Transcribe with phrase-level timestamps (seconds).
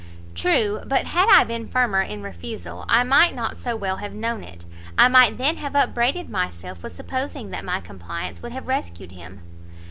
[0.33, 4.43] "True; but had I been firmer in refusal, I might not so well have known
[4.43, 4.65] it;
[4.97, 9.41] I might then have upbraided myself with supposing that my compliance would have rescued him."